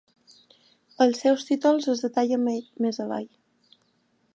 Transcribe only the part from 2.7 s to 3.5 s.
més avall.